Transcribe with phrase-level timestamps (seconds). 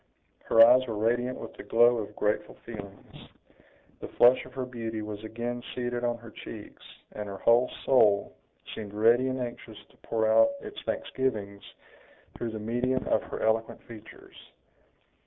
[0.45, 3.29] Her eyes were radiant with the glow of grateful feelings;
[3.99, 6.81] the flush of her beauty was again seated on her cheeks,
[7.11, 8.35] and her whole soul
[8.73, 11.61] seemed ready and anxious to pour out its thanksgivings
[12.35, 14.35] through the medium of her eloquent features.